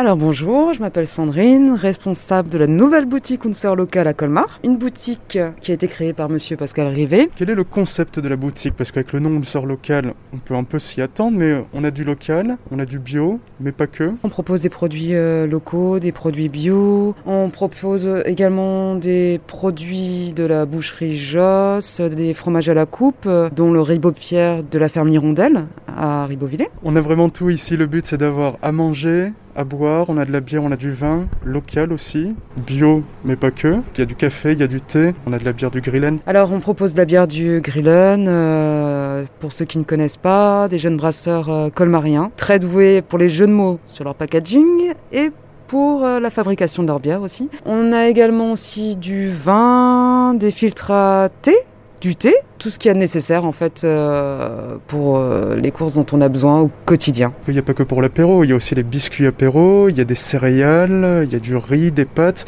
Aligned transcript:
Alors 0.00 0.16
bonjour, 0.16 0.72
je 0.74 0.78
m'appelle 0.78 1.08
Sandrine, 1.08 1.72
responsable 1.72 2.48
de 2.48 2.56
la 2.56 2.68
nouvelle 2.68 3.04
boutique 3.04 3.44
Unser 3.44 3.74
Local 3.74 4.06
à 4.06 4.14
Colmar. 4.14 4.60
Une 4.62 4.76
boutique 4.76 5.36
qui 5.60 5.70
a 5.72 5.74
été 5.74 5.88
créée 5.88 6.12
par 6.12 6.28
monsieur 6.28 6.56
Pascal 6.56 6.86
Rivet. 6.86 7.28
Quel 7.34 7.50
est 7.50 7.56
le 7.56 7.64
concept 7.64 8.20
de 8.20 8.28
la 8.28 8.36
boutique? 8.36 8.74
Parce 8.76 8.92
qu'avec 8.92 9.12
le 9.12 9.18
nom 9.18 9.36
Unser 9.36 9.62
Local, 9.62 10.14
on 10.32 10.36
peut 10.36 10.54
un 10.54 10.62
peu 10.62 10.78
s'y 10.78 11.02
attendre, 11.02 11.36
mais 11.36 11.64
on 11.74 11.82
a 11.82 11.90
du 11.90 12.04
local, 12.04 12.58
on 12.70 12.78
a 12.78 12.84
du 12.84 13.00
bio, 13.00 13.40
mais 13.58 13.72
pas 13.72 13.88
que. 13.88 14.12
On 14.22 14.28
propose 14.28 14.62
des 14.62 14.68
produits 14.68 15.16
euh, 15.16 15.48
locaux, 15.48 15.98
des 15.98 16.12
produits 16.12 16.48
bio. 16.48 17.16
On 17.26 17.50
propose 17.50 18.08
également 18.24 18.94
des 18.94 19.40
produits 19.48 20.32
de 20.32 20.44
la 20.44 20.64
boucherie 20.64 21.16
Joss, 21.16 22.00
des 22.00 22.34
fromages 22.34 22.68
à 22.68 22.74
la 22.74 22.86
coupe, 22.86 23.26
euh, 23.26 23.50
dont 23.50 23.72
le 23.72 23.80
ribot-pierre 23.80 24.62
de 24.62 24.78
la 24.78 24.88
ferme 24.88 25.08
Hirondelle 25.08 25.66
à 25.88 26.26
Ribeauvillé. 26.26 26.68
On 26.84 26.94
a 26.94 27.00
vraiment 27.00 27.30
tout 27.30 27.50
ici. 27.50 27.76
Le 27.76 27.86
but, 27.86 28.06
c'est 28.06 28.18
d'avoir 28.18 28.58
à 28.62 28.70
manger, 28.70 29.32
à 29.58 29.64
boire, 29.64 30.06
on 30.08 30.16
a 30.18 30.24
de 30.24 30.30
la 30.30 30.38
bière, 30.38 30.62
on 30.62 30.70
a 30.70 30.76
du 30.76 30.92
vin, 30.92 31.26
local 31.44 31.92
aussi, 31.92 32.36
bio, 32.56 33.02
mais 33.24 33.34
pas 33.34 33.50
que. 33.50 33.78
Il 33.94 33.98
y 33.98 34.02
a 34.02 34.04
du 34.04 34.14
café, 34.14 34.52
il 34.52 34.60
y 34.60 34.62
a 34.62 34.68
du 34.68 34.80
thé, 34.80 35.14
on 35.26 35.32
a 35.32 35.38
de 35.38 35.44
la 35.44 35.52
bière 35.52 35.72
du 35.72 35.80
Grillen. 35.80 36.18
Alors 36.28 36.52
on 36.52 36.60
propose 36.60 36.92
de 36.92 36.98
la 36.98 37.04
bière 37.04 37.26
du 37.26 37.60
Grillen, 37.60 38.26
euh, 38.28 39.24
pour 39.40 39.52
ceux 39.52 39.64
qui 39.64 39.78
ne 39.78 39.82
connaissent 39.82 40.16
pas, 40.16 40.68
des 40.68 40.78
jeunes 40.78 40.96
brasseurs 40.96 41.50
euh, 41.50 41.70
colmariens, 41.70 42.30
très 42.36 42.60
doués 42.60 43.02
pour 43.02 43.18
les 43.18 43.28
jeux 43.28 43.48
de 43.48 43.52
mots 43.52 43.80
sur 43.84 44.04
leur 44.04 44.14
packaging 44.14 44.92
et 45.10 45.32
pour 45.66 46.06
euh, 46.06 46.20
la 46.20 46.30
fabrication 46.30 46.84
de 46.84 46.88
leur 46.88 47.00
bière 47.00 47.22
aussi. 47.22 47.48
On 47.66 47.92
a 47.92 48.06
également 48.06 48.52
aussi 48.52 48.94
du 48.94 49.28
vin, 49.28 50.34
des 50.34 50.52
filtres 50.52 50.92
à 50.92 51.30
thé, 51.42 51.56
du 52.00 52.16
thé, 52.16 52.34
tout 52.58 52.70
ce 52.70 52.78
qu'il 52.78 52.88
y 52.88 52.92
a 52.92 52.94
nécessaire 52.94 53.44
en 53.44 53.52
fait 53.52 53.82
euh, 53.84 54.76
pour 54.86 55.18
euh, 55.18 55.56
les 55.56 55.70
courses 55.70 55.94
dont 55.94 56.06
on 56.12 56.20
a 56.20 56.28
besoin 56.28 56.60
au 56.60 56.70
quotidien. 56.84 57.32
Il 57.48 57.54
n'y 57.54 57.58
a 57.58 57.62
pas 57.62 57.74
que 57.74 57.82
pour 57.82 58.02
l'apéro, 58.02 58.44
il 58.44 58.50
y 58.50 58.52
a 58.52 58.56
aussi 58.56 58.74
les 58.74 58.82
biscuits 58.82 59.26
apéro, 59.26 59.88
il 59.88 59.96
y 59.96 60.00
a 60.00 60.04
des 60.04 60.14
céréales, 60.14 61.22
il 61.24 61.32
y 61.32 61.36
a 61.36 61.40
du 61.40 61.56
riz, 61.56 61.90
des 61.90 62.04
pâtes. 62.04 62.46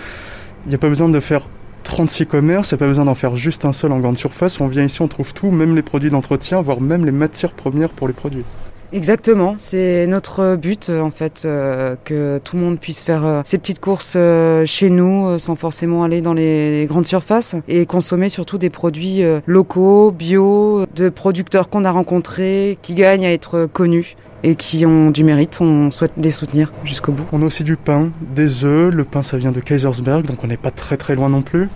Il 0.67 0.69
n'y 0.69 0.75
a 0.75 0.79
pas 0.79 0.89
besoin 0.89 1.09
de 1.09 1.21
faire 1.21 1.49
36 1.85 2.27
commerces, 2.27 2.71
il 2.71 2.74
n'y 2.74 2.79
a 2.79 2.80
pas 2.80 2.87
besoin 2.87 3.07
d'en 3.07 3.15
faire 3.15 3.35
juste 3.35 3.65
un 3.65 3.73
seul 3.73 3.93
en 3.93 3.99
grande 3.99 4.19
surface. 4.19 4.61
On 4.61 4.69
vient 4.69 4.85
ici, 4.85 5.02
on 5.02 5.09
trouve 5.09 5.35
tout, 5.35 5.51
même 5.51 5.74
les 5.74 5.83
produits 5.83 6.11
d'entretien, 6.11 6.61
voire 6.61 6.80
même 6.80 7.05
les 7.05 7.13
matières 7.13 7.52
premières 7.52 7.91
pour 7.91 8.07
les 8.07 8.15
produits. 8.15 8.45
Exactement, 8.93 9.55
c'est 9.57 10.09
notre 10.09 10.57
but 10.57 10.88
euh, 10.88 11.01
en 11.01 11.13
fait 11.13 11.43
euh, 11.45 11.95
que 12.05 12.41
tout 12.43 12.57
le 12.57 12.63
monde 12.63 12.80
puisse 12.80 13.05
faire 13.05 13.24
euh, 13.24 13.41
ses 13.45 13.57
petites 13.57 13.79
courses 13.79 14.15
euh, 14.16 14.66
chez 14.66 14.91
nous 14.91 15.38
sans 15.38 15.55
forcément 15.55 16.02
aller 16.02 16.21
dans 16.21 16.35
les 16.35 16.87
grandes 16.88 17.07
surfaces 17.07 17.55
et 17.68 17.87
consommer 17.87 18.29
surtout 18.29 18.59
des 18.59 18.68
produits 18.68 19.23
locaux, 19.46 20.11
bio, 20.11 20.87
de 20.96 21.09
producteurs 21.09 21.68
qu'on 21.68 21.85
a 21.85 21.93
rencontrés, 21.93 22.79
qui 22.83 22.95
gagnent 22.95 23.27
à 23.27 23.33
être 23.33 23.68
connus 23.73 24.16
et 24.43 24.57
qui 24.57 24.85
ont 24.87 25.11
du 25.11 25.23
mérite. 25.23 25.61
On 25.61 25.93
souhaite 25.93 26.13
les 26.16 26.30
soutenir 26.30 26.73
jusqu'au 26.83 27.13
bout. 27.13 27.24
On 27.30 27.43
a 27.43 27.45
aussi 27.45 27.63
du 27.63 27.77
pain, 27.77 28.11
des 28.35 28.65
œufs. 28.65 28.93
Le 28.93 29.05
pain, 29.05 29.23
ça 29.23 29.37
vient 29.37 29.52
de 29.52 29.61
Kaisersberg, 29.61 30.27
donc 30.27 30.43
on 30.43 30.49
n'est 30.49 30.57
pas 30.57 30.73
très 30.73 30.96
très 30.96 31.15
loin 31.15 31.29
non 31.29 31.43
plus. 31.43 31.68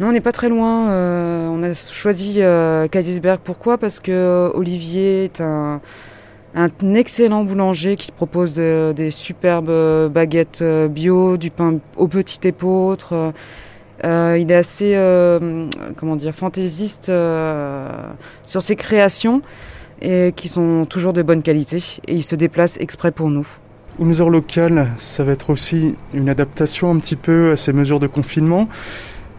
Non, 0.00 0.08
on 0.08 0.12
n'est 0.12 0.20
pas 0.20 0.32
très 0.32 0.48
loin. 0.48 0.90
on 0.90 1.62
a 1.62 1.72
choisi 1.74 2.40
Kaisersberg. 2.90 3.38
Pourquoi? 3.44 3.78
Parce 3.78 4.00
que 4.00 4.50
Olivier 4.54 5.24
est 5.24 5.40
un, 5.40 5.80
un 6.56 6.94
excellent 6.94 7.44
boulanger 7.44 7.96
qui 7.96 8.10
propose 8.10 8.54
de- 8.54 8.92
des 8.96 9.10
superbes 9.10 9.68
euh, 9.68 10.08
baguettes 10.08 10.60
euh, 10.62 10.88
bio, 10.88 11.36
du 11.36 11.50
pain 11.50 11.74
au 11.96 12.08
petit 12.08 12.40
épeautre. 12.48 13.32
Euh, 14.04 14.38
il 14.38 14.50
est 14.50 14.54
assez, 14.56 14.94
comment 15.96 16.16
dire, 16.16 16.34
fantaisiste 16.34 17.10
sur 18.46 18.62
ses 18.62 18.76
créations 18.76 19.40
et 20.02 20.34
qui 20.36 20.48
sont 20.48 20.84
toujours 20.84 21.14
de 21.14 21.22
bonne 21.22 21.40
qualité. 21.42 21.78
Et 22.06 22.14
il 22.14 22.22
se 22.22 22.34
déplace 22.36 22.76
exprès 22.78 23.10
pour 23.10 23.30
nous. 23.30 23.46
Unser 23.98 24.28
local, 24.28 24.88
ça 24.98 25.24
va 25.24 25.32
être 25.32 25.48
aussi 25.48 25.94
une 26.12 26.28
adaptation 26.28 26.90
un 26.90 26.98
petit 26.98 27.16
peu 27.16 27.52
à 27.52 27.56
ces 27.56 27.72
mesures 27.72 27.98
de 28.00 28.06
confinement. 28.06 28.68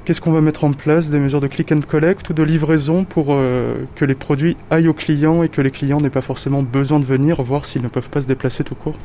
Qu'est-ce 0.07 0.21
qu'on 0.21 0.31
va 0.31 0.39
mettre 0.39 0.63
en 0.63 0.71
place? 0.71 1.09
Des 1.09 1.19
mesures 1.19 1.41
de 1.41 1.47
click 1.47 1.69
and 1.73 1.81
collect 1.85 2.29
ou 2.29 2.33
de 2.33 2.41
livraison 2.41 3.03
pour 3.03 3.25
euh, 3.31 3.73
que 3.95 4.05
les 4.05 4.15
produits 4.15 4.55
aillent 4.71 4.87
aux 4.87 4.93
clients 4.93 5.43
et 5.43 5.49
que 5.49 5.59
les 5.59 5.69
clients 5.69 5.99
n'aient 5.99 6.09
pas 6.09 6.21
forcément 6.21 6.63
besoin 6.63 7.01
de 7.01 7.03
venir 7.03 7.41
voir 7.41 7.65
s'ils 7.65 7.81
ne 7.81 7.89
peuvent 7.89 8.09
pas 8.09 8.21
se 8.21 8.25
déplacer 8.25 8.63
tout 8.63 8.73
court? 8.73 8.95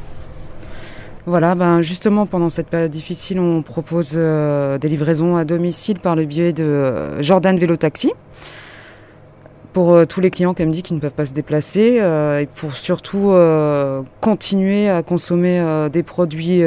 Voilà, 1.26 1.56
ben 1.56 1.82
justement 1.82 2.24
pendant 2.24 2.50
cette 2.50 2.68
période 2.68 2.92
difficile, 2.92 3.40
on 3.40 3.62
propose 3.62 4.12
euh, 4.14 4.78
des 4.78 4.88
livraisons 4.88 5.34
à 5.34 5.44
domicile 5.44 5.98
par 5.98 6.14
le 6.14 6.24
biais 6.24 6.52
de 6.52 6.62
euh, 6.62 7.20
Jordan 7.20 7.58
Vélo 7.58 7.76
Taxi. 7.76 8.12
Pour 9.72 10.06
tous 10.06 10.20
les 10.20 10.30
clients, 10.30 10.54
comme 10.54 10.70
dit, 10.70 10.82
qui 10.82 10.94
ne 10.94 11.00
peuvent 11.00 11.10
pas 11.10 11.26
se 11.26 11.32
déplacer 11.32 11.96
et 12.40 12.46
pour 12.54 12.74
surtout 12.74 13.34
continuer 14.20 14.90
à 14.90 15.02
consommer 15.02 15.88
des 15.90 16.02
produits 16.02 16.62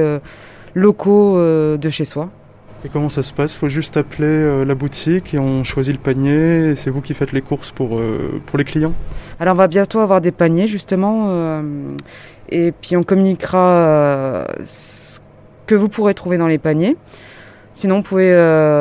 locaux 0.73 1.37
de 1.37 1.89
chez 1.91 2.03
soi. 2.03 2.31
Et 2.85 2.89
comment 2.89 3.09
ça 3.09 3.23
se 3.23 3.33
passe? 3.33 3.55
Faut 3.55 3.67
juste 3.67 3.97
appeler 3.97 4.27
euh, 4.27 4.63
la 4.63 4.75
boutique 4.75 5.33
et 5.33 5.39
on 5.39 5.63
choisit 5.63 5.91
le 5.91 5.99
panier 5.99 6.69
et 6.69 6.75
c'est 6.75 6.91
vous 6.91 7.01
qui 7.01 7.15
faites 7.15 7.31
les 7.31 7.41
courses 7.41 7.71
pour, 7.71 7.97
euh, 7.97 8.39
pour 8.45 8.59
les 8.59 8.63
clients 8.63 8.93
Alors 9.39 9.55
on 9.55 9.57
va 9.57 9.67
bientôt 9.67 10.01
avoir 10.01 10.21
des 10.21 10.31
paniers 10.31 10.67
justement 10.67 11.29
euh, 11.29 11.63
et 12.49 12.71
puis 12.71 12.95
on 12.95 13.01
communiquera 13.01 14.45
ce 14.65 15.19
que 15.65 15.73
vous 15.73 15.89
pourrez 15.89 16.13
trouver 16.13 16.37
dans 16.37 16.45
les 16.45 16.59
paniers. 16.59 16.95
Sinon, 17.73 17.97
vous 17.97 18.03
pouvez 18.03 18.29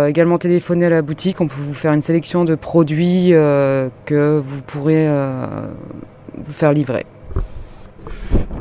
également 0.06 0.38
téléphoner 0.38 0.86
à 0.86 0.91
la 0.91 1.03
boutique. 1.03 1.41
On 1.41 1.48
peut 1.48 1.60
vous 1.66 1.75
faire 1.75 1.92
une 1.92 2.03
sélection 2.03 2.44
de 2.44 2.54
produits 2.54 3.31
que 3.31 4.38
vous 4.38 4.60
pourrez 4.66 5.09
vous 5.09 6.53
faire 6.53 6.72
livrer. 6.72 7.04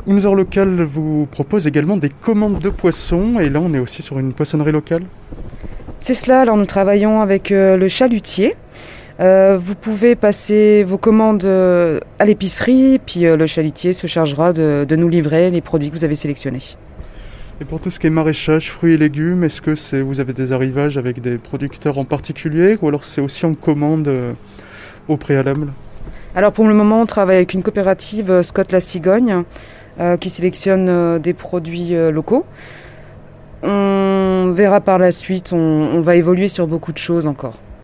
Unser 0.06 0.34
local 0.34 0.82
vous 0.82 1.26
propose 1.30 1.66
également 1.66 1.96
des 1.96 2.10
commandes 2.10 2.58
de 2.58 2.68
poissons 2.68 3.38
et 3.40 3.48
là 3.48 3.60
on 3.60 3.72
est 3.74 3.78
aussi 3.78 4.02
sur 4.02 4.18
une 4.18 4.32
poissonnerie 4.32 4.72
locale. 4.72 5.04
C'est 5.98 6.14
cela. 6.14 6.40
Alors 6.40 6.56
nous 6.56 6.66
travaillons 6.66 7.20
avec 7.20 7.50
euh, 7.50 7.76
le 7.76 7.88
chalutier. 7.88 8.56
Euh, 9.20 9.58
vous 9.58 9.74
pouvez 9.74 10.16
passer 10.16 10.84
vos 10.84 10.98
commandes 10.98 11.44
euh, 11.44 12.00
à 12.18 12.24
l'épicerie, 12.24 13.00
puis 13.04 13.20
le 13.20 13.46
chalutier 13.46 13.92
se 13.92 14.06
chargera 14.06 14.52
de, 14.52 14.84
de 14.86 14.96
nous 14.96 15.08
livrer 15.08 15.50
les 15.50 15.60
produits 15.60 15.90
que 15.90 15.96
vous 15.96 16.04
avez 16.04 16.16
sélectionnés. 16.16 16.76
Et 17.60 17.64
pour 17.64 17.80
tout 17.80 17.90
ce 17.90 18.00
qui 18.00 18.08
est 18.08 18.10
maraîchage, 18.10 18.72
fruits 18.72 18.94
et 18.94 18.96
légumes, 18.96 19.44
est-ce 19.44 19.62
que 19.62 19.76
c'est 19.76 20.02
vous 20.02 20.18
avez 20.18 20.32
des 20.32 20.52
arrivages 20.52 20.98
avec 20.98 21.20
des 21.20 21.38
producteurs 21.38 21.98
en 21.98 22.04
particulier 22.04 22.76
ou 22.82 22.88
alors 22.88 23.04
c'est 23.04 23.20
aussi 23.20 23.46
en 23.46 23.54
commande 23.54 24.08
euh, 24.08 24.32
au 25.06 25.16
préalable? 25.16 25.68
Alors 26.34 26.52
pour 26.52 26.66
le 26.66 26.74
moment, 26.74 27.00
on 27.00 27.06
travaille 27.06 27.36
avec 27.36 27.54
une 27.54 27.62
coopérative 27.62 28.28
euh, 28.28 28.42
Scott 28.42 28.72
La 28.72 28.80
Cigogne 28.80 29.44
qui 30.16 30.30
sélectionne 30.30 30.88
euh, 30.88 31.18
des 31.18 31.34
produits 31.34 31.94
euh, 31.94 32.10
locaux. 32.10 32.44
On 33.62 34.52
verra 34.54 34.80
par 34.80 34.98
la 34.98 35.12
suite, 35.12 35.52
on 35.52 36.00
va 36.00 36.16
évoluer 36.16 36.48
sur 36.48 36.66
beaucoup 36.66 36.92
de 36.92 36.98
choses 36.98 37.26
encore. 37.26 37.58